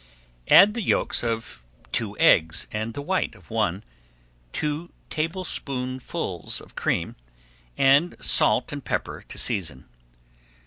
Add 0.47 0.73
the 0.73 0.81
yolks 0.81 1.21
of 1.23 1.61
two 1.91 2.17
eggs 2.17 2.65
and 2.71 2.95
the 2.95 3.03
white 3.03 3.35
of 3.35 3.51
one, 3.51 3.83
two 4.51 4.89
tablespoonfuls 5.11 6.59
of 6.59 6.75
cream, 6.75 7.15
and 7.77 8.15
salt 8.19 8.71
and 8.73 8.83
pepper 8.83 9.23
to 9.27 9.37
season. 9.37 9.85